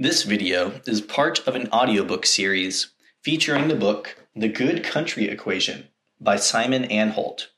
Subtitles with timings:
[0.00, 2.92] This video is part of an audiobook series
[3.24, 5.88] featuring the book The Good Country Equation
[6.20, 7.48] by Simon Anholt.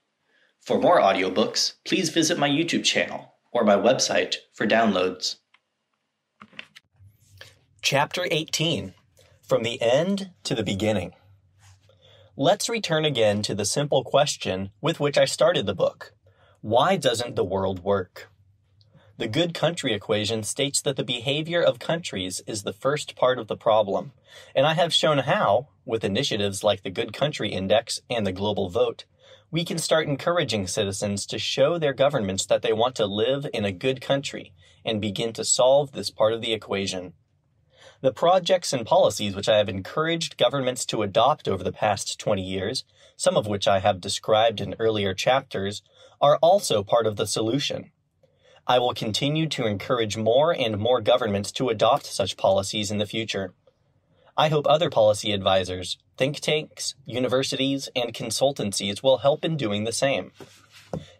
[0.58, 5.36] For more audiobooks, please visit my YouTube channel or my website for downloads.
[7.82, 8.94] Chapter 18
[9.46, 11.12] From the End to the Beginning.
[12.38, 16.14] Let's return again to the simple question with which I started the book
[16.62, 18.29] Why doesn't the world work?
[19.20, 23.48] The good country equation states that the behavior of countries is the first part of
[23.48, 24.12] the problem,
[24.54, 28.70] and I have shown how, with initiatives like the Good Country Index and the Global
[28.70, 29.04] Vote,
[29.50, 33.66] we can start encouraging citizens to show their governments that they want to live in
[33.66, 34.54] a good country
[34.86, 37.12] and begin to solve this part of the equation.
[38.00, 42.40] The projects and policies which I have encouraged governments to adopt over the past 20
[42.40, 42.84] years,
[43.18, 45.82] some of which I have described in earlier chapters,
[46.22, 47.92] are also part of the solution.
[48.66, 53.06] I will continue to encourage more and more governments to adopt such policies in the
[53.06, 53.54] future.
[54.36, 59.92] I hope other policy advisors, think tanks, universities, and consultancies will help in doing the
[59.92, 60.32] same,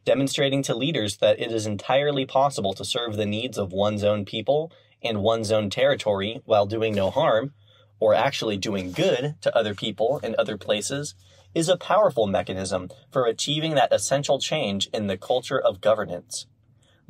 [0.05, 4.25] demonstrating to leaders that it is entirely possible to serve the needs of one's own
[4.25, 4.71] people
[5.03, 7.53] and one's own territory while doing no harm,
[7.99, 11.15] or actually doing good to other people and other places,
[11.55, 16.47] is a powerful mechanism for achieving that essential change in the culture of governance.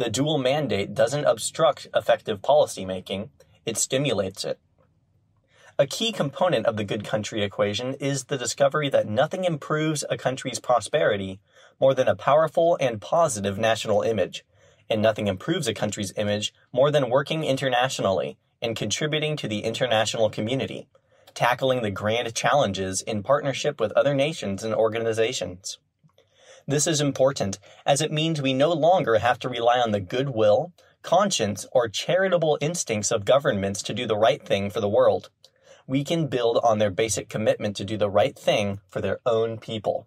[0.00, 3.28] The dual mandate doesn't obstruct effective policymaking,
[3.66, 4.58] it stimulates it.
[5.78, 10.16] A key component of the good country equation is the discovery that nothing improves a
[10.16, 11.38] country's prosperity
[11.78, 14.42] more than a powerful and positive national image,
[14.88, 20.30] and nothing improves a country's image more than working internationally and contributing to the international
[20.30, 20.88] community,
[21.34, 25.78] tackling the grand challenges in partnership with other nations and organizations.
[26.70, 30.72] This is important as it means we no longer have to rely on the goodwill,
[31.02, 35.30] conscience, or charitable instincts of governments to do the right thing for the world.
[35.88, 39.58] We can build on their basic commitment to do the right thing for their own
[39.58, 40.06] people.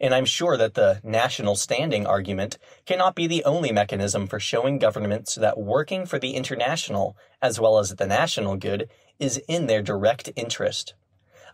[0.00, 2.56] And I'm sure that the national standing argument
[2.86, 7.80] cannot be the only mechanism for showing governments that working for the international as well
[7.80, 8.88] as the national good
[9.18, 10.94] is in their direct interest.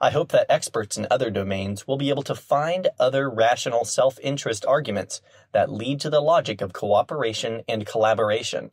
[0.02, 4.18] I hope that experts in other domains will be able to find other rational self
[4.20, 5.20] interest arguments
[5.52, 8.70] that lead to the logic of cooperation and collaboration,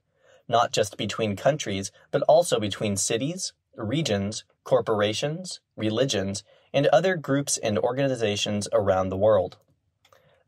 [0.48, 7.78] not just between countries, but also between cities, regions, corporations, religions, and other groups and
[7.78, 9.58] organizations around the world.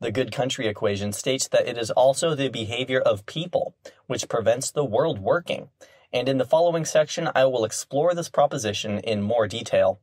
[0.00, 3.74] The good country equation states that it is also the behavior of people
[4.06, 5.68] which prevents the world working,
[6.10, 10.00] and in the following section I will explore this proposition in more detail.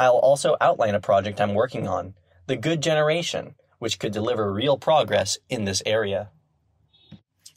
[0.00, 2.14] I'll also outline a project I'm working on,
[2.46, 6.30] The Good Generation, which could deliver real progress in this area.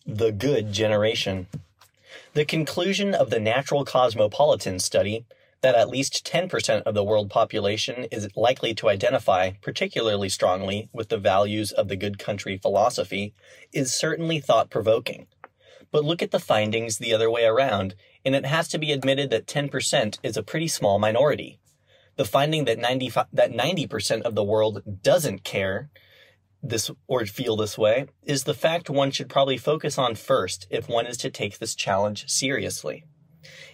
[0.05, 1.47] The Good Generation.
[2.33, 5.25] The conclusion of the Natural Cosmopolitan study
[5.61, 11.07] that at least 10% of the world population is likely to identify particularly strongly with
[11.07, 13.33] the values of the good country philosophy
[13.71, 15.27] is certainly thought provoking.
[15.91, 17.95] But look at the findings the other way around,
[18.25, 21.61] and it has to be admitted that 10% is a pretty small minority
[22.15, 25.89] the finding that 90 that 90% of the world doesn't care
[26.61, 30.87] this or feel this way is the fact one should probably focus on first if
[30.87, 33.03] one is to take this challenge seriously.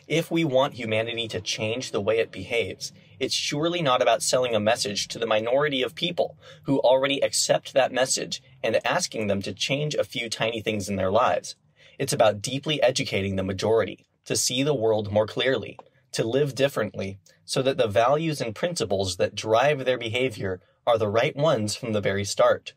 [0.08, 4.56] If we want humanity to change the way it behaves, it's surely not about selling
[4.56, 9.44] a message to the minority of people who already accept that message and asking them
[9.44, 11.56] to change a few tiny things in their lives.
[12.00, 15.78] It's about deeply educating the majority to see the world more clearly,
[16.12, 21.08] to live differently, so that the values and principles that drive their behavior are the
[21.08, 22.74] right ones from the very start.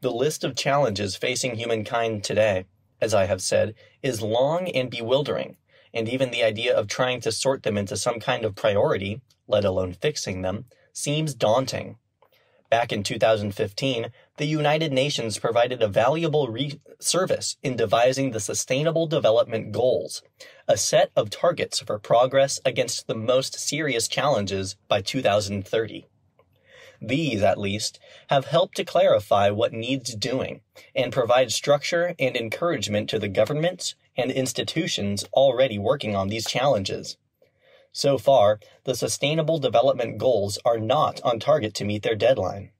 [0.00, 2.64] The list of challenges facing humankind today,
[3.00, 5.56] as I have said, is long and bewildering,
[5.94, 9.64] and even the idea of trying to sort them into some kind of priority, let
[9.64, 11.98] alone fixing them, seems daunting.
[12.70, 19.06] Back in 2015, the United Nations provided a valuable re- service in devising the Sustainable
[19.06, 20.22] Development Goals,
[20.68, 26.06] a set of targets for progress against the most serious challenges by 2030.
[27.00, 27.98] These, at least,
[28.28, 30.60] have helped to clarify what needs doing
[30.94, 37.16] and provide structure and encouragement to the governments and institutions already working on these challenges.
[37.90, 42.70] So far, the Sustainable Development Goals are not on target to meet their deadline.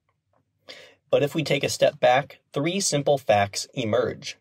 [1.10, 4.38] But if we take a step back, three simple facts emerge.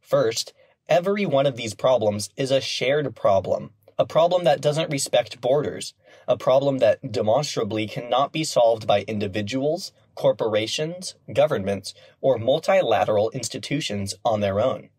[0.00, 0.54] First,
[0.88, 5.94] every one of these problems is a shared problem, a problem that doesn't respect borders,
[6.26, 14.40] a problem that demonstrably cannot be solved by individuals, corporations, governments, or multilateral institutions on
[14.40, 14.90] their own.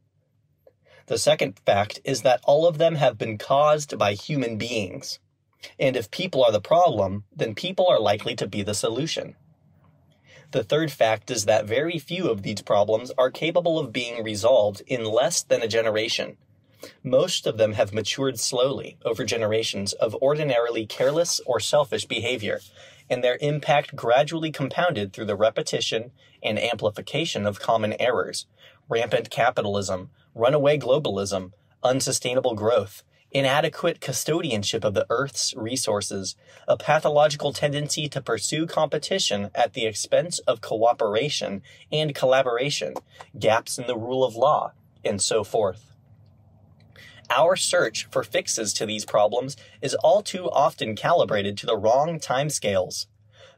[1.07, 5.19] The second fact is that all of them have been caused by human beings.
[5.79, 9.35] And if people are the problem, then people are likely to be the solution.
[10.53, 14.83] The third fact is that very few of these problems are capable of being resolved
[14.85, 16.37] in less than a generation.
[17.01, 22.59] Most of them have matured slowly over generations of ordinarily careless or selfish behavior,
[23.09, 26.11] and their impact gradually compounded through the repetition
[26.43, 28.45] and amplification of common errors,
[28.87, 33.01] rampant capitalism, runaway globalism, unsustainable growth,
[33.33, 36.35] inadequate custodianship of the Earth's resources,
[36.67, 42.93] a pathological tendency to pursue competition at the expense of cooperation and collaboration,
[43.37, 44.71] gaps in the rule of law,
[45.03, 45.93] and so forth.
[47.29, 52.19] Our search for fixes to these problems is all too often calibrated to the wrong
[52.19, 53.07] timescales.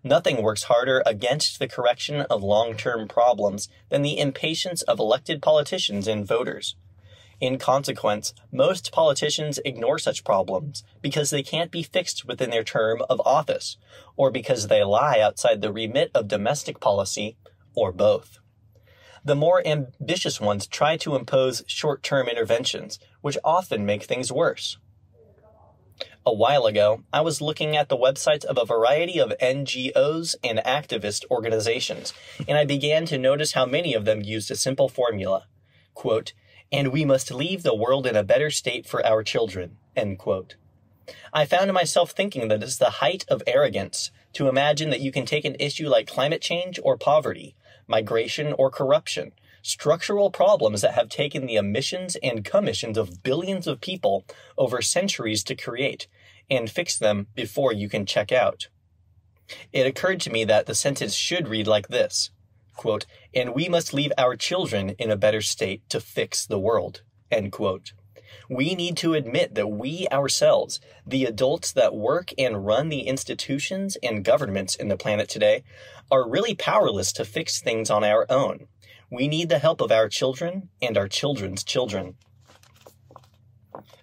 [0.03, 5.41] Nothing works harder against the correction of long term problems than the impatience of elected
[5.41, 6.75] politicians and voters.
[7.41, 13.01] In consequence, most politicians ignore such problems because they can't be fixed within their term
[13.09, 13.77] of office,
[14.15, 17.35] or because they lie outside the remit of domestic policy,
[17.75, 18.39] or both.
[19.25, 24.77] The more ambitious ones try to impose short term interventions, which often make things worse.
[26.25, 30.59] A while ago, I was looking at the websites of a variety of NGOs and
[30.59, 32.13] activist organizations,
[32.47, 35.45] and I began to notice how many of them used a simple formula.
[35.93, 36.33] Quote,
[36.75, 39.77] and we must leave the world in a better state for our children.
[41.31, 45.25] I found myself thinking that it's the height of arrogance to imagine that you can
[45.25, 47.55] take an issue like climate change or poverty,
[47.87, 49.31] migration or corruption,
[49.61, 54.25] structural problems that have taken the emissions and commissions of billions of people
[54.57, 56.07] over centuries to create,
[56.51, 58.67] and fix them before you can check out.
[59.71, 62.31] It occurred to me that the sentence should read like this
[62.75, 67.01] quote, and we must leave our children in a better state to fix the world,
[67.29, 67.91] end quote.
[68.49, 73.97] We need to admit that we ourselves, the adults that work and run the institutions
[74.01, 75.63] and governments in the planet today,
[76.11, 78.67] are really powerless to fix things on our own.
[79.11, 82.15] We need the help of our children and our children's children.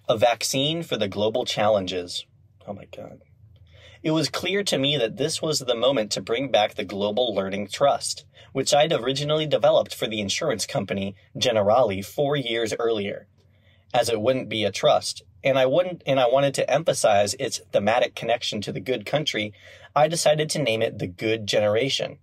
[0.07, 2.25] A vaccine for the global challenges.
[2.67, 3.21] Oh my God.
[4.03, 7.33] It was clear to me that this was the moment to bring back the Global
[7.33, 13.27] Learning Trust, which I'd originally developed for the insurance company Generali four years earlier.
[13.93, 17.61] As it wouldn't be a trust, and I wouldn't and I wanted to emphasize its
[17.71, 19.53] thematic connection to the good country,
[19.95, 22.17] I decided to name it the Good Generation.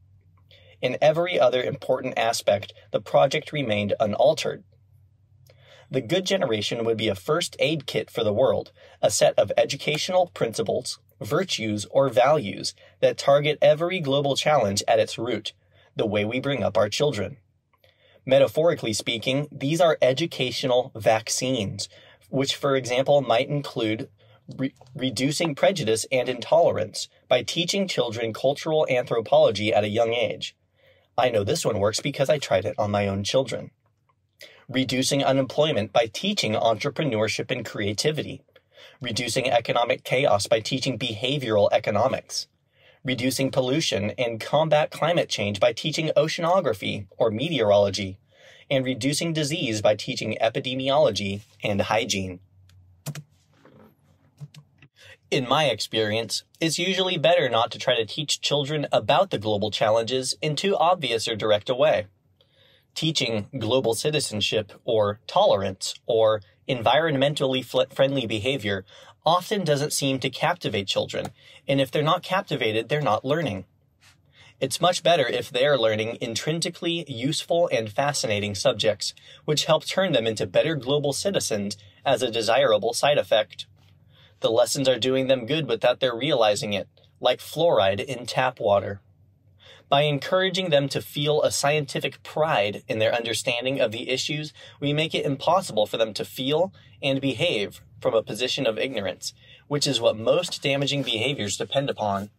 [0.83, 4.65] In every other important aspect, the project remained unaltered.
[5.91, 9.51] The Good Generation would be a first aid kit for the world, a set of
[9.57, 15.53] educational principles, virtues, or values that target every global challenge at its root,
[15.97, 17.37] the way we bring up our children.
[18.27, 21.89] Metaphorically speaking, these are educational vaccines,
[22.29, 24.09] which, for example, might include
[24.57, 30.57] re- reducing prejudice and intolerance by teaching children cultural anthropology at a young age.
[31.17, 33.71] I know this one works because I tried it on my own children.
[34.69, 38.43] Reducing unemployment by teaching entrepreneurship and creativity
[39.01, 42.47] reducing economic chaos by teaching behavioral economics,
[43.05, 48.19] reducing pollution and combat climate change by teaching oceanography or meteorology,
[48.71, 52.41] and reducing disease by teaching epidemiology and hygiene.
[55.31, 59.71] In my experience, it's usually better not to try to teach children about the global
[59.71, 62.07] challenges in too obvious or direct a way.
[62.97, 68.85] Teaching global citizenship or tolerance or environmentally friendly behavior
[69.25, 71.29] often doesn't seem to captivate children,
[71.69, 73.65] and if they're not captivated, they're not learning.
[74.61, 79.15] It's much better if they are learning intrinsically useful and fascinating subjects,
[79.45, 83.67] which help turn them into better global citizens as a desirable side effect.
[84.41, 86.89] The lessons are doing them good without their realizing it,
[87.21, 89.01] like fluoride in tap water
[89.89, 94.93] by encouraging them to feel a scientific pride in their understanding of the issues, we
[94.93, 96.73] make it impossible for them to feel
[97.03, 99.35] and behave from a position of ignorance,
[99.69, 102.31] which is what most damaging behaviors depend upon.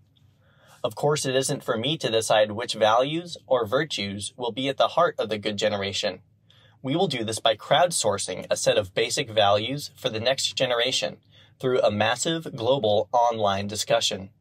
[0.83, 4.77] Of course, it isn't for me to decide which values or virtues will be at
[4.77, 6.21] the heart of the good generation.
[6.81, 11.17] We will do this by crowdsourcing a set of basic values for the next generation
[11.59, 14.31] through a massive global online discussion.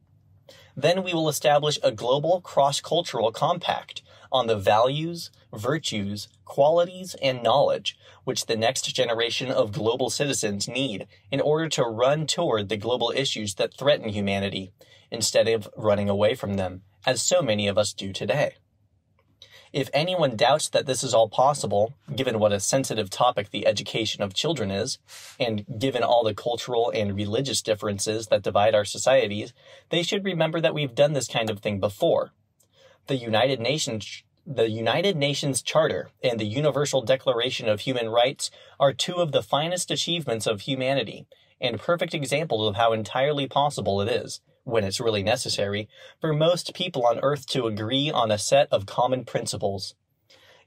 [0.75, 4.01] Then we will establish a global cross-cultural compact
[4.31, 11.07] on the values, virtues, qualities, and knowledge which the next generation of global citizens need
[11.31, 14.71] in order to run toward the global issues that threaten humanity,
[15.09, 18.55] instead of running away from them, as so many of us do today.
[19.73, 24.21] If anyone doubts that this is all possible, given what a sensitive topic the education
[24.21, 24.99] of children is,
[25.39, 29.53] and given all the cultural and religious differences that divide our societies,
[29.89, 32.31] they should remember that we've done this kind of thing before.
[33.07, 38.49] The United Nations the United Nations Charter and the Universal Declaration of Human Rights
[38.79, 41.27] are two of the finest achievements of humanity
[41.61, 45.87] and perfect examples of how entirely possible it is, when it's really necessary,
[46.19, 49.95] for most people on Earth to agree on a set of common principles.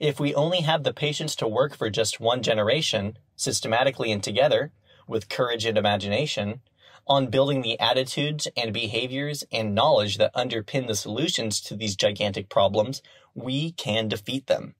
[0.01, 4.73] If we only have the patience to work for just one generation, systematically and together,
[5.07, 6.61] with courage and imagination,
[7.07, 12.49] on building the attitudes and behaviors and knowledge that underpin the solutions to these gigantic
[12.49, 13.03] problems,
[13.35, 14.75] we can defeat them.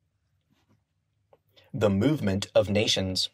[1.73, 3.29] The Movement of Nations.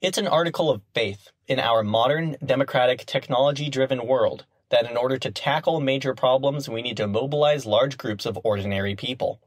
[0.00, 5.18] It's an article of faith in our modern, democratic, technology driven world that in order
[5.18, 9.40] to tackle major problems, we need to mobilize large groups of ordinary people.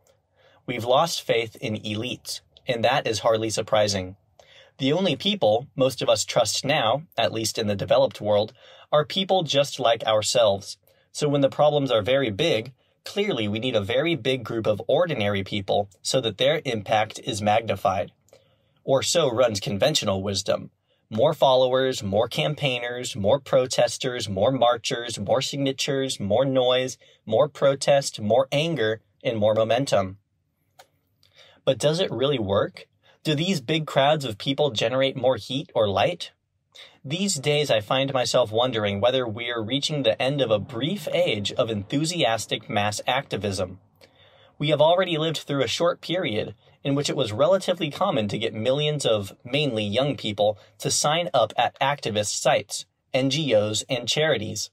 [0.66, 4.18] We've lost faith in elites, and that is hardly surprising.
[4.80, 8.52] The only people most of us trust now, at least in the developed world,
[8.92, 10.76] are people just like ourselves.
[11.14, 12.74] So when the problems are very big,
[13.06, 17.42] clearly we need a very big group of ordinary people so that their impact is
[17.42, 18.12] magnified.
[18.84, 20.70] Or so runs conventional wisdom.
[21.16, 28.48] More followers, more campaigners, more protesters, more marchers, more signatures, more noise, more protest, more
[28.52, 30.18] anger, and more momentum.
[31.66, 32.88] But does it really work?
[33.24, 36.32] Do these big crowds of people generate more heat or light?
[37.06, 41.52] These days, I find myself wondering whether we're reaching the end of a brief age
[41.52, 43.80] of enthusiastic mass activism.
[44.58, 48.38] We have already lived through a short period in which it was relatively common to
[48.38, 54.70] get millions of mainly young people to sign up at activist sites, NGOs, and charities.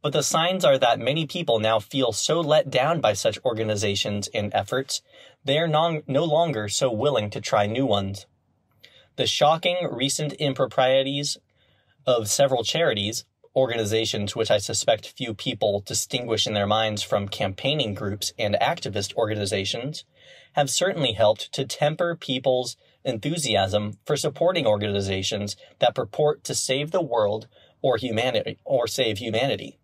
[0.00, 4.28] But the signs are that many people now feel so let down by such organizations
[4.32, 5.02] and efforts,
[5.44, 8.26] they are non- no longer so willing to try new ones.
[9.16, 11.38] The shocking recent improprieties
[12.06, 13.24] of several charities,
[13.56, 19.14] organizations which I suspect few people distinguish in their minds from campaigning groups and activist
[19.14, 20.04] organizations,
[20.52, 27.00] have certainly helped to temper people's enthusiasm for supporting organizations that purport to save the
[27.00, 27.46] world
[27.80, 29.78] or humanity or save humanity.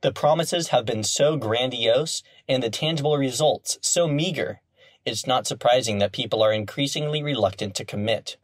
[0.00, 4.60] The promises have been so grandiose and the tangible results so meager,
[5.08, 8.36] it's not surprising that people are increasingly reluctant to commit.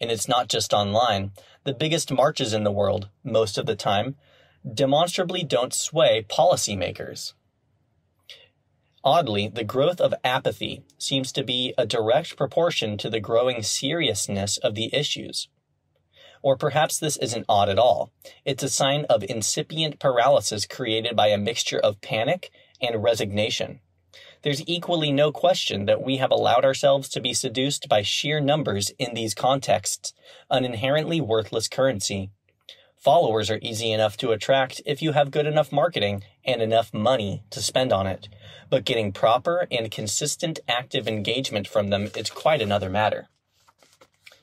[0.00, 1.30] And it's not just online.
[1.62, 4.16] The biggest marches in the world, most of the time,
[4.68, 7.34] demonstrably don't sway policymakers.
[9.04, 14.58] Oddly, the growth of apathy seems to be a direct proportion to the growing seriousness
[14.58, 15.48] of the issues.
[16.40, 18.12] Or perhaps this isn't odd at all.
[18.44, 23.80] It's a sign of incipient paralysis created by a mixture of panic and resignation.
[24.42, 28.90] There's equally no question that we have allowed ourselves to be seduced by sheer numbers
[28.98, 30.12] in these contexts,
[30.50, 32.30] an inherently worthless currency.
[32.96, 37.42] Followers are easy enough to attract if you have good enough marketing and enough money
[37.50, 38.28] to spend on it,
[38.70, 43.28] but getting proper and consistent active engagement from them is quite another matter.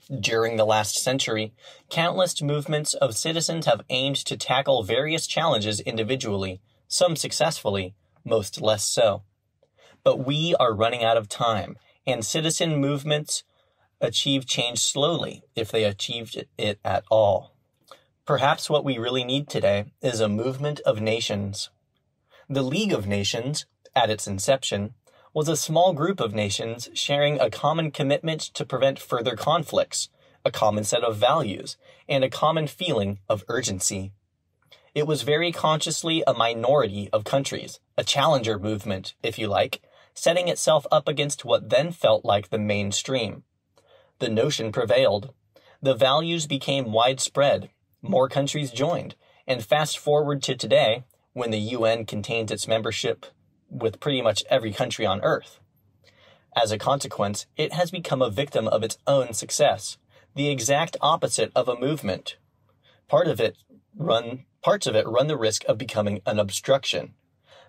[0.09, 1.53] During the last century,
[1.89, 7.93] countless movements of citizens have aimed to tackle various challenges individually, some successfully,
[8.25, 9.21] most less so.
[10.03, 11.77] But we are running out of time,
[12.07, 13.43] and citizen movements
[14.01, 17.53] achieve change slowly, if they achieved it at all.
[18.25, 21.69] Perhaps what we really need today is a movement of nations.
[22.51, 24.95] The League of Nations, at its inception,
[25.35, 30.09] was a small group of nations sharing a common commitment to prevent further conflicts,
[30.43, 31.77] a common set of values,
[32.07, 34.13] and a common feeling of urgency.
[34.95, 39.83] It was very consciously a minority of countries, a challenger movement, if you like,
[40.15, 43.43] setting itself up against what then felt like the mainstream.
[44.17, 45.35] The notion prevailed.
[45.83, 47.69] The values became widespread,
[48.01, 49.13] more countries joined.
[49.45, 51.03] And fast forward to today,
[51.39, 53.25] when the UN contains its membership
[53.69, 55.59] with pretty much every country on Earth.
[56.53, 59.97] As a consequence, it has become a victim of its own success,
[60.35, 62.35] the exact opposite of a movement.
[63.07, 63.55] Part of it
[63.95, 67.13] run parts of it run the risk of becoming an obstruction.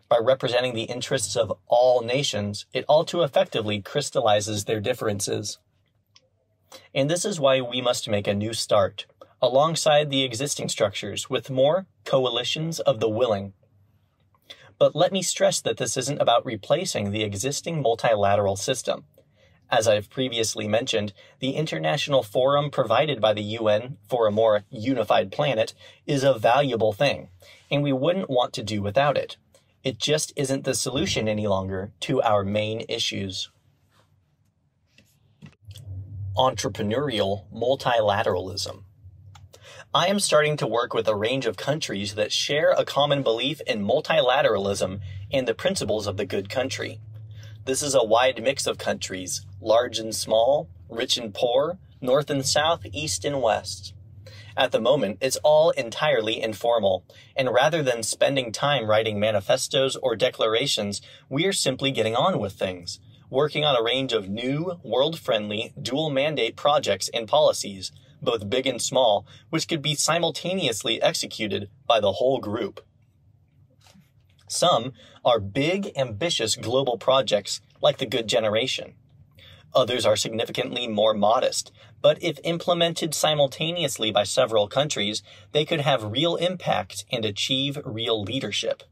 [0.08, 5.58] By representing the interests of all nations, it all too effectively crystallizes their differences.
[6.92, 9.06] And this is why we must make a new start,
[9.40, 13.52] alongside the existing structures with more coalitions of the willing.
[14.80, 19.04] But let me stress that this isn't about replacing the existing multilateral system.
[19.68, 25.30] As I've previously mentioned, the international forum provided by the UN for a more unified
[25.30, 25.74] planet
[26.06, 27.28] is a valuable thing,
[27.70, 29.36] and we wouldn't want to do without it.
[29.84, 33.50] It just isn't the solution any longer to our main issues.
[36.38, 38.84] Entrepreneurial multilateralism.
[39.92, 43.60] I am starting to work with a range of countries that share a common belief
[43.62, 45.00] in multilateralism
[45.32, 47.00] and the principles of the good country.
[47.64, 52.46] This is a wide mix of countries, large and small, rich and poor, north and
[52.46, 53.92] south, east and west.
[54.56, 57.04] At the moment, it's all entirely informal,
[57.34, 63.00] and rather than spending time writing manifestos or declarations, we're simply getting on with things,
[63.28, 67.90] working on a range of new, world friendly, dual mandate projects and policies
[68.22, 72.80] both big and small, which could be simultaneously executed by the whole group.
[74.48, 74.92] Some
[75.24, 78.94] are big, ambitious global projects like the Good Generation.
[79.74, 81.70] Others are significantly more modest,
[82.02, 85.22] but if implemented simultaneously by several countries,
[85.52, 88.82] they could have real impact and achieve real leadership.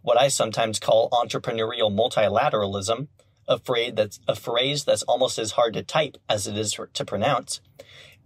[0.00, 3.08] What I sometimes call entrepreneurial multilateralism,
[3.46, 7.04] a phrase that's, a phrase that's almost as hard to type as it is to
[7.04, 7.60] pronounce,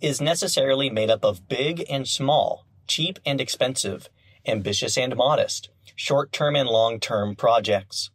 [0.00, 4.08] is necessarily made up of big and small, cheap and expensive,
[4.46, 8.10] ambitious and modest, short term and long term projects.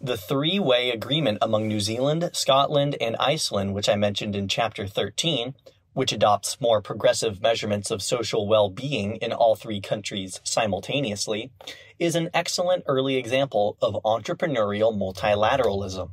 [0.00, 4.86] The three way agreement among New Zealand, Scotland, and Iceland, which I mentioned in Chapter
[4.86, 5.54] 13,
[5.94, 11.52] which adopts more progressive measurements of social well being in all three countries simultaneously,
[11.98, 16.10] is an excellent early example of entrepreneurial multilateralism.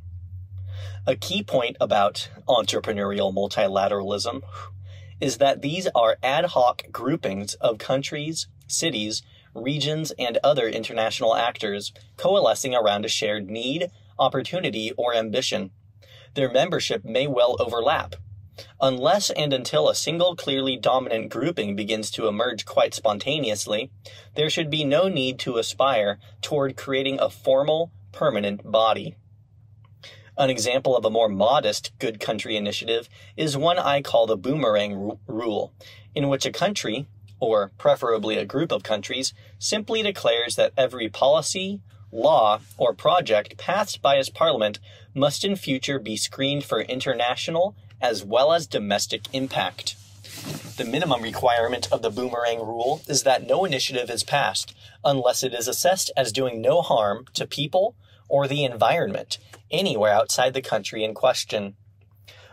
[1.06, 4.42] A key point about entrepreneurial multilateralism
[5.20, 9.22] is that these are ad hoc groupings of countries, cities,
[9.54, 15.70] regions, and other international actors coalescing around a shared need, opportunity, or ambition.
[16.34, 18.14] Their membership may well overlap.
[18.80, 23.90] Unless and until a single clearly dominant grouping begins to emerge quite spontaneously,
[24.36, 29.16] there should be no need to aspire toward creating a formal, permanent body.
[30.40, 35.18] An example of a more modest good country initiative is one I call the boomerang
[35.26, 35.74] rule,
[36.14, 37.06] in which a country,
[37.40, 44.00] or preferably a group of countries, simply declares that every policy, law, or project passed
[44.00, 44.78] by its parliament
[45.12, 49.94] must in future be screened for international as well as domestic impact.
[50.78, 54.74] The minimum requirement of the boomerang rule is that no initiative is passed
[55.04, 57.94] unless it is assessed as doing no harm to people
[58.30, 59.38] or the environment
[59.70, 61.76] anywhere outside the country in question.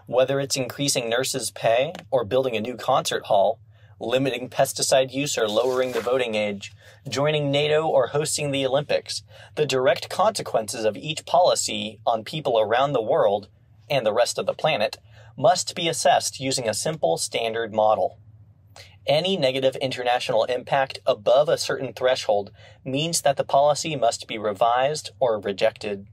[0.08, 3.60] Whether it's increasing nurses' pay or building a new concert hall,
[4.00, 6.74] limiting pesticide use or lowering the voting age,
[7.08, 9.24] joining NATO or hosting the Olympics,
[9.56, 13.48] the direct consequences of each policy on people around the world
[13.90, 14.98] and the rest of the planet
[15.38, 18.20] must be assessed using a simple standard model.
[19.08, 22.52] Any negative international impact above a certain threshold
[22.84, 26.08] means that the policy must be revised or rejected.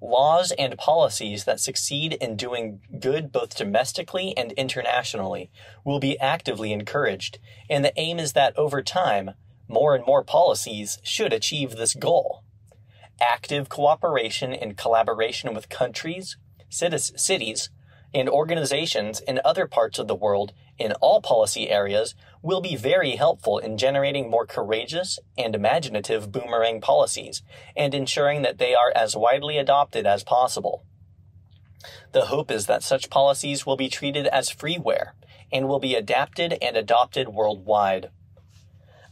[0.00, 5.50] Laws and policies that succeed in doing good both domestically and internationally
[5.84, 9.32] will be actively encouraged, and the aim is that over time,
[9.68, 12.42] more and more policies should achieve this goal.
[13.20, 16.38] Active cooperation and collaboration with countries,
[16.70, 17.68] cities,
[18.14, 23.16] and organizations in other parts of the world in all policy areas will be very
[23.16, 27.42] helpful in generating more courageous and imaginative boomerang policies
[27.76, 30.84] and ensuring that they are as widely adopted as possible.
[32.12, 35.12] The hope is that such policies will be treated as freeware
[35.52, 38.10] and will be adapted and adopted worldwide.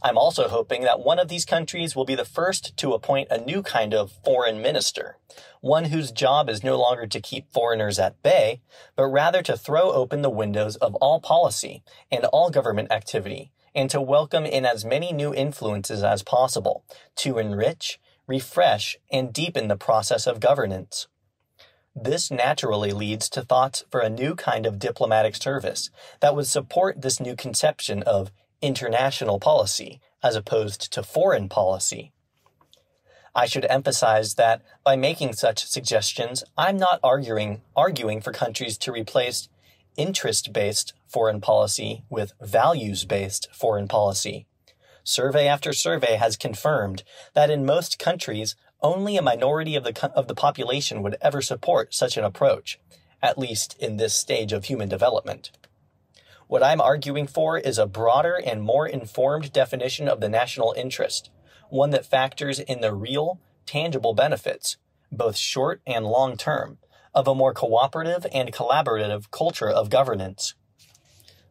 [0.01, 3.43] I'm also hoping that one of these countries will be the first to appoint a
[3.43, 5.17] new kind of foreign minister,
[5.59, 8.61] one whose job is no longer to keep foreigners at bay,
[8.95, 13.89] but rather to throw open the windows of all policy and all government activity, and
[13.89, 16.83] to welcome in as many new influences as possible,
[17.15, 21.07] to enrich, refresh, and deepen the process of governance.
[21.95, 27.01] This naturally leads to thoughts for a new kind of diplomatic service that would support
[27.01, 32.11] this new conception of international policy as opposed to foreign policy.
[33.35, 38.91] I should emphasize that by making such suggestions, I'm not arguing, arguing for countries to
[38.91, 39.47] replace
[39.95, 44.47] interest based foreign policy with values based foreign policy.
[45.03, 50.27] Survey after survey has confirmed that in most countries, only a minority of the, of
[50.27, 52.79] the population would ever support such an approach,
[53.21, 55.51] at least in this stage of human development.
[56.47, 61.29] What I'm arguing for is a broader and more informed definition of the national interest,
[61.69, 64.77] one that factors in the real, tangible benefits,
[65.11, 66.77] both short and long term,
[67.13, 70.55] of a more cooperative and collaborative culture of governance.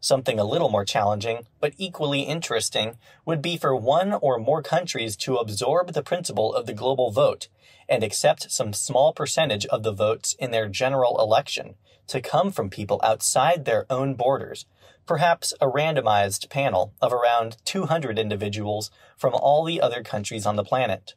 [0.01, 5.15] Something a little more challenging, but equally interesting, would be for one or more countries
[5.17, 7.49] to absorb the principle of the global vote
[7.87, 11.75] and accept some small percentage of the votes in their general election
[12.09, 14.67] to come from people outside their own borders,
[15.07, 20.65] perhaps a randomized panel of around 200 individuals from all the other countries on the
[20.65, 21.15] planet.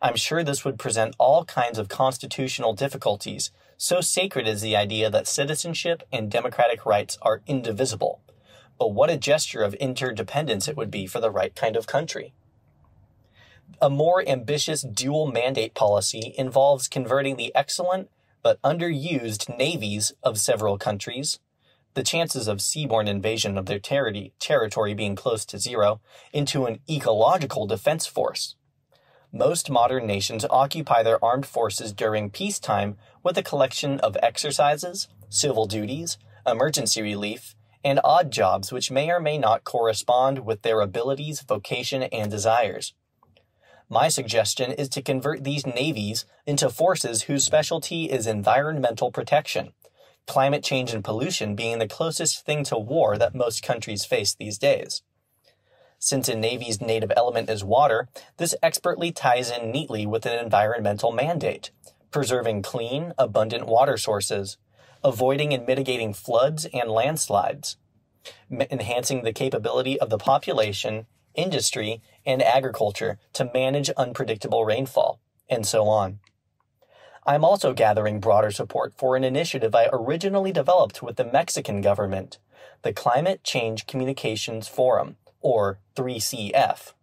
[0.00, 5.08] I'm sure this would present all kinds of constitutional difficulties so sacred is the idea
[5.08, 8.20] that citizenship and democratic rights are indivisible.
[8.76, 12.34] But what a gesture of interdependence it would be for the right kind of country.
[13.80, 18.10] A more ambitious dual mandate policy involves converting the excellent
[18.48, 21.38] but underused navies of several countries,
[21.92, 26.00] the chances of seaborne invasion of their ter- territory being close to zero,
[26.32, 28.56] into an ecological defense force.
[29.30, 35.66] Most modern nations occupy their armed forces during peacetime with a collection of exercises, civil
[35.66, 41.42] duties, emergency relief, and odd jobs which may or may not correspond with their abilities,
[41.42, 42.94] vocation, and desires.
[43.90, 49.72] My suggestion is to convert these navies into forces whose specialty is environmental protection,
[50.26, 54.58] climate change and pollution being the closest thing to war that most countries face these
[54.58, 55.02] days.
[55.98, 61.10] Since a Navy's native element is water, this expertly ties in neatly with an environmental
[61.10, 61.70] mandate,
[62.10, 64.58] preserving clean, abundant water sources,
[65.02, 67.78] avoiding and mitigating floods and landslides,
[68.50, 75.88] enhancing the capability of the population, industry, and agriculture to manage unpredictable rainfall, and so
[75.88, 76.20] on.
[77.26, 82.38] I'm also gathering broader support for an initiative I originally developed with the Mexican government,
[82.82, 86.94] the Climate Change Communications Forum, or 3CF.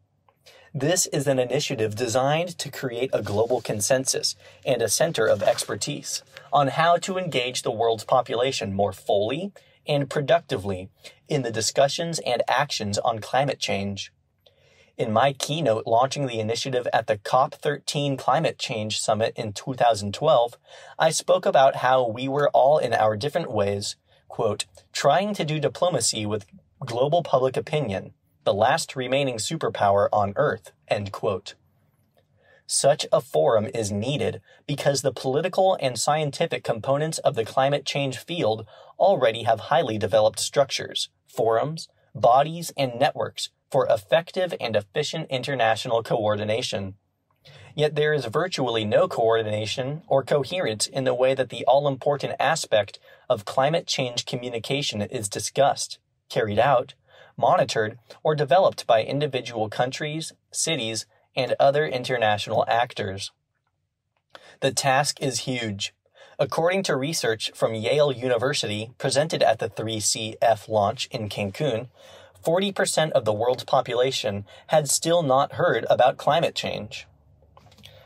[0.74, 4.36] This is an initiative designed to create a global consensus
[4.66, 9.54] and a center of expertise on how to engage the world's population more fully
[9.88, 10.90] and productively
[11.30, 14.12] in the discussions and actions on climate change.
[14.98, 20.58] In my keynote launching the initiative at the COP13 Climate Change Summit in 2012,
[20.98, 23.98] I spoke about how we were all in our different ways,
[24.30, 26.46] quote, trying to do diplomacy with
[26.86, 28.14] global public opinion
[28.46, 30.72] the last remaining superpower on Earth.
[30.88, 31.56] end quote.
[32.66, 38.18] Such a forum is needed because the political and scientific components of the climate change
[38.18, 38.66] field
[38.98, 46.96] already have highly developed structures, forums, bodies, and networks for effective and efficient international coordination.
[47.76, 52.34] Yet there is virtually no coordination or coherence in the way that the all important
[52.40, 53.00] aspect
[53.30, 56.00] of climate change communication is discussed,
[56.30, 56.94] carried out,
[57.38, 63.32] monitored, or developed by individual countries, cities, and other international actors.
[64.62, 65.94] The task is huge.
[66.40, 71.88] According to research from Yale University presented at the 3CF launch in Cancun,
[72.46, 77.08] 40% of the world's population had still not heard about climate change.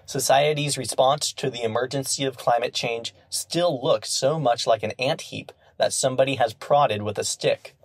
[0.06, 5.22] Society's response to the emergency of climate change still looks so much like an ant
[5.22, 7.76] heap that somebody has prodded with a stick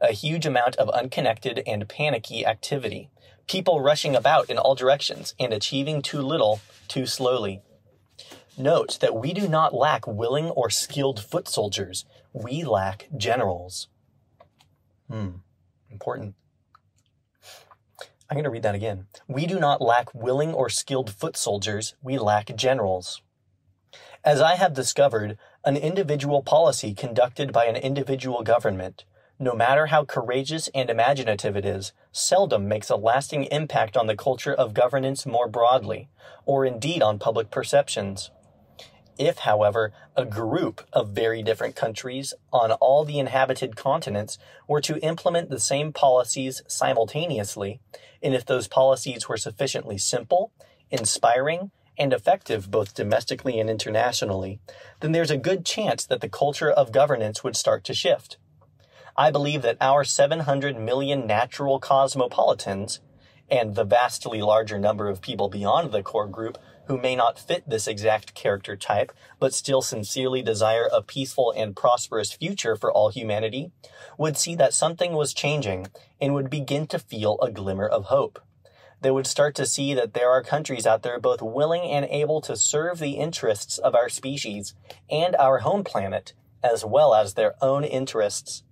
[0.00, 3.10] a huge amount of unconnected and panicky activity,
[3.46, 7.62] people rushing about in all directions and achieving too little too slowly.
[8.56, 13.88] Note that we do not lack willing or skilled foot soldiers, we lack generals.
[15.08, 15.28] Hmm,
[15.90, 16.34] important.
[18.30, 19.06] I'm going to read that again.
[19.26, 23.22] We do not lack willing or skilled foot soldiers, we lack generals.
[24.24, 29.04] As I have discovered, an individual policy conducted by an individual government
[29.40, 34.16] no matter how courageous and imaginative it is, seldom makes a lasting impact on the
[34.16, 36.08] culture of governance more broadly,
[36.44, 38.32] or indeed on public perceptions.
[39.18, 45.00] If, however, a group of very different countries on all the inhabited continents were to
[45.00, 47.80] implement the same policies simultaneously,
[48.22, 50.52] and if those policies were sufficiently simple,
[50.90, 54.60] inspiring, and effective both domestically and internationally,
[55.00, 58.38] then there's a good chance that the culture of governance would start to shift.
[59.16, 63.00] I believe that our 700 million natural cosmopolitans
[63.50, 66.56] and the vastly larger number of people beyond the core group
[66.88, 71.76] who may not fit this exact character type, but still sincerely desire a peaceful and
[71.76, 73.70] prosperous future for all humanity,
[74.16, 75.86] would see that something was changing
[76.20, 78.40] and would begin to feel a glimmer of hope.
[79.00, 82.40] They would start to see that there are countries out there both willing and able
[82.40, 84.74] to serve the interests of our species
[85.10, 86.32] and our home planet,
[86.64, 88.64] as well as their own interests.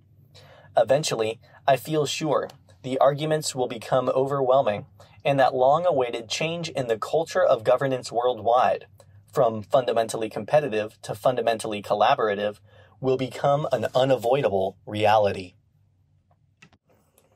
[0.75, 2.49] Eventually, I feel sure
[2.81, 4.85] the arguments will become overwhelming
[5.23, 8.85] and that long awaited change in the culture of governance worldwide,
[9.31, 12.59] from fundamentally competitive to fundamentally collaborative,
[12.99, 15.53] will become an unavoidable reality.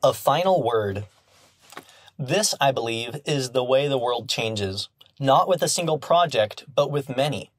[0.02, 1.04] A final word.
[2.18, 4.88] This, I believe, is the way the world changes,
[5.20, 7.50] not with a single project, but with many.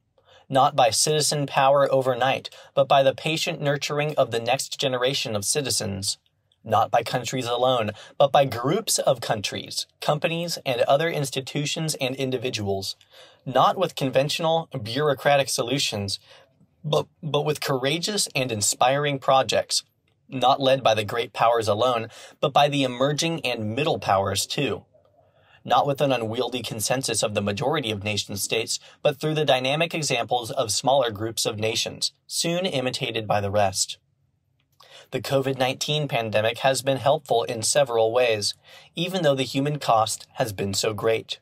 [0.48, 5.44] Not by citizen power overnight, but by the patient nurturing of the next generation of
[5.44, 6.18] citizens.
[6.64, 12.96] Not by countries alone, but by groups of countries, companies, and other institutions and individuals.
[13.44, 16.18] Not with conventional, bureaucratic solutions,
[16.82, 19.84] but, but with courageous and inspiring projects
[20.28, 22.08] not led by the great powers alone,
[22.40, 24.84] but by the emerging and middle powers too.
[25.64, 29.94] Not with an unwieldy consensus of the majority of nation states, but through the dynamic
[29.94, 33.98] examples of smaller groups of nations, soon imitated by the rest.
[35.14, 38.54] The COVID 19 pandemic has been helpful in several ways,
[38.96, 41.38] even though the human cost has been so great.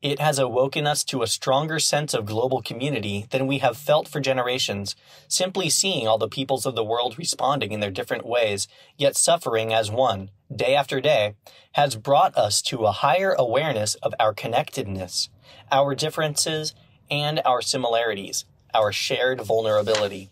[0.00, 4.08] It has awoken us to a stronger sense of global community than we have felt
[4.08, 4.96] for generations,
[5.28, 9.74] simply seeing all the peoples of the world responding in their different ways, yet suffering
[9.74, 11.34] as one, day after day,
[11.72, 15.28] has brought us to a higher awareness of our connectedness,
[15.70, 16.74] our differences,
[17.10, 20.30] and our similarities, our shared vulnerability.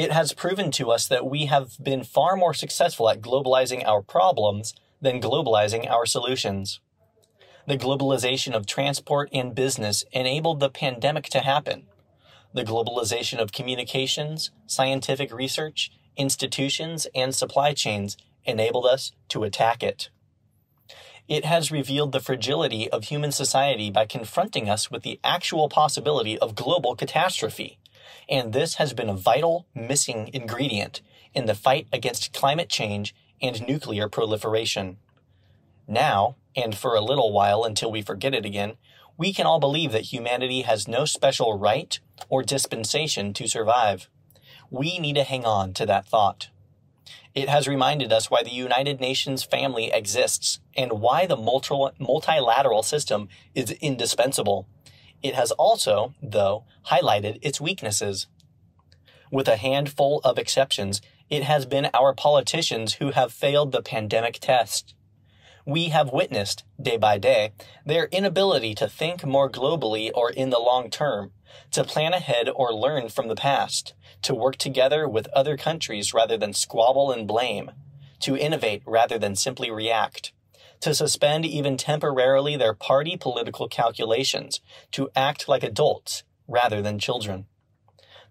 [0.00, 4.00] It has proven to us that we have been far more successful at globalizing our
[4.00, 6.80] problems than globalizing our solutions.
[7.66, 11.82] The globalization of transport and business enabled the pandemic to happen.
[12.54, 20.08] The globalization of communications, scientific research, institutions, and supply chains enabled us to attack it.
[21.28, 26.38] It has revealed the fragility of human society by confronting us with the actual possibility
[26.38, 27.79] of global catastrophe.
[28.28, 31.00] And this has been a vital missing ingredient
[31.34, 34.98] in the fight against climate change and nuclear proliferation.
[35.86, 38.74] Now, and for a little while until we forget it again,
[39.16, 44.08] we can all believe that humanity has no special right or dispensation to survive.
[44.70, 46.48] We need to hang on to that thought.
[47.34, 53.28] It has reminded us why the United Nations family exists and why the multilateral system
[53.54, 54.66] is indispensable.
[55.22, 58.26] It has also, though, highlighted its weaknesses.
[59.30, 64.38] With a handful of exceptions, it has been our politicians who have failed the pandemic
[64.40, 64.94] test
[65.70, 67.52] we have witnessed, day by day,
[67.84, 71.32] their inability to think more globally or in the long term,
[71.70, 76.36] to plan ahead or learn from the past, to work together with other countries rather
[76.36, 77.70] than squabble and blame,
[78.20, 80.32] to innovate rather than simply react,
[80.80, 84.60] to suspend even temporarily their party political calculations,
[84.92, 87.46] to act like adults rather than children.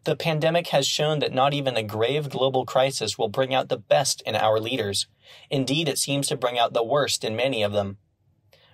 [0.05, 3.77] The pandemic has shown that not even a grave global crisis will bring out the
[3.77, 5.07] best in our leaders.
[5.49, 7.97] Indeed, it seems to bring out the worst in many of them.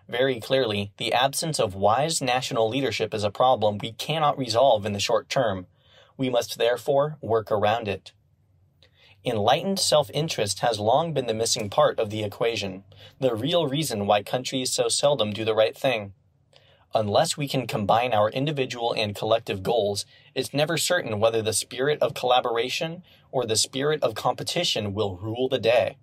[0.07, 4.93] Very clearly, the absence of wise national leadership is a problem we cannot resolve in
[4.93, 5.65] the short term.
[6.15, 8.13] We must therefore work around it.
[9.27, 12.83] Enlightened self interest has long been the missing part of the equation,
[13.19, 16.13] the real reason why countries so seldom do the right thing.
[16.93, 21.99] Unless we can combine our individual and collective goals, it's never certain whether the spirit
[22.03, 25.97] of collaboration or the spirit of competition will rule the day.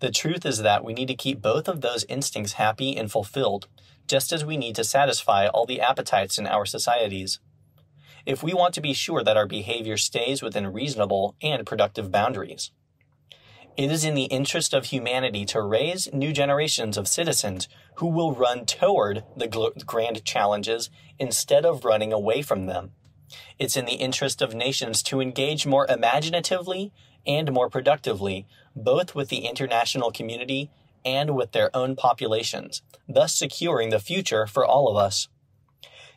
[0.00, 3.68] The truth is that we need to keep both of those instincts happy and fulfilled,
[4.06, 7.40] just as we need to satisfy all the appetites in our societies.
[8.28, 12.70] If we want to be sure that our behavior stays within reasonable and productive boundaries.
[13.74, 18.34] It is in the interest of humanity to raise new generations of citizens who will
[18.34, 22.92] run toward the gl- grand challenges instead of running away from them.
[23.58, 26.92] It's in the interest of nations to engage more imaginatively
[27.26, 30.70] and more productively, both with the international community
[31.02, 35.28] and with their own populations, thus securing the future for all of us.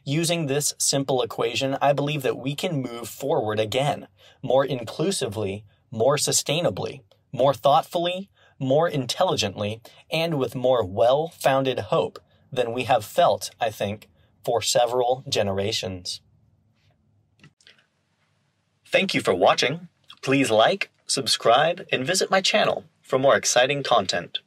[0.04, 4.08] Using this simple equation, I believe that we can move forward again,
[4.42, 12.20] more inclusively, more sustainably, more thoughtfully, more intelligently, and with more well founded hope
[12.52, 14.10] than we have felt, I think,
[14.44, 16.22] for several generations.
[18.86, 19.88] Thank you for watching.
[20.22, 24.40] Please like, subscribe, and visit my channel for more exciting content.